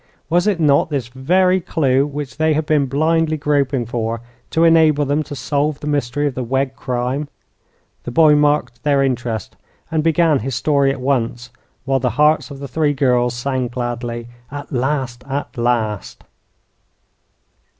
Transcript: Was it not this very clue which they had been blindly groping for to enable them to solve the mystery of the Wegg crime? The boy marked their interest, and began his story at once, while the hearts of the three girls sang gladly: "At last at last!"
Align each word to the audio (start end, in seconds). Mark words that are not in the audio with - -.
Was 0.31 0.47
it 0.47 0.59
not 0.59 0.89
this 0.89 1.09
very 1.09 1.61
clue 1.61 2.07
which 2.07 2.37
they 2.37 2.53
had 2.55 2.65
been 2.65 2.87
blindly 2.87 3.37
groping 3.37 3.85
for 3.85 4.19
to 4.49 4.63
enable 4.63 5.05
them 5.05 5.21
to 5.21 5.35
solve 5.35 5.79
the 5.79 5.85
mystery 5.85 6.25
of 6.25 6.33
the 6.33 6.43
Wegg 6.43 6.75
crime? 6.75 7.27
The 8.01 8.09
boy 8.09 8.33
marked 8.35 8.81
their 8.81 9.03
interest, 9.03 9.57
and 9.91 10.01
began 10.03 10.39
his 10.39 10.55
story 10.55 10.91
at 10.91 10.99
once, 11.01 11.51
while 11.85 11.99
the 11.99 12.09
hearts 12.17 12.49
of 12.49 12.57
the 12.57 12.67
three 12.67 12.93
girls 12.95 13.35
sang 13.35 13.67
gladly: 13.67 14.27
"At 14.49 14.71
last 14.71 15.23
at 15.29 15.55
last!" 15.55 16.23